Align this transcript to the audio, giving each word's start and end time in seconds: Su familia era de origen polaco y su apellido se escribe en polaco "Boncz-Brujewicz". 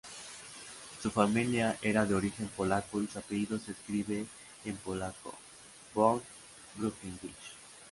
Su 0.99 1.11
familia 1.11 1.77
era 1.79 2.07
de 2.07 2.15
origen 2.15 2.47
polaco 2.57 2.99
y 3.03 3.07
su 3.07 3.19
apellido 3.19 3.59
se 3.59 3.73
escribe 3.73 4.25
en 4.65 4.75
polaco 4.77 5.31
"Boncz-Brujewicz". 5.93 7.53